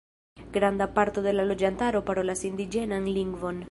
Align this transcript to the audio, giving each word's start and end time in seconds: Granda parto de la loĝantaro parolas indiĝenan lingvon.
Granda 0.55 0.87
parto 0.97 1.21
de 1.27 1.35
la 1.37 1.47
loĝantaro 1.51 2.05
parolas 2.11 2.45
indiĝenan 2.53 3.11
lingvon. 3.21 3.59